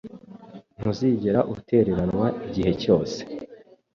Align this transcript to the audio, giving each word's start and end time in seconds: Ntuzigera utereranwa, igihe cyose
Ntuzigera 0.77 1.39
utereranwa, 1.53 2.27
igihe 2.47 2.71
cyose 2.81 3.19